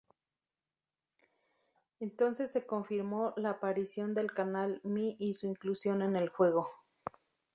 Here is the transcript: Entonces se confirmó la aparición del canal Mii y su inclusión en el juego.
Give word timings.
Entonces 1.99 2.49
se 2.51 2.65
confirmó 2.65 3.35
la 3.37 3.51
aparición 3.51 4.15
del 4.15 4.33
canal 4.33 4.81
Mii 4.83 5.15
y 5.19 5.35
su 5.35 5.45
inclusión 5.45 6.01
en 6.01 6.15
el 6.15 6.29
juego. 6.29 6.71